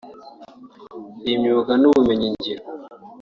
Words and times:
ay’imyuga 1.23 1.73
n’ubumenyingiro 1.77 2.63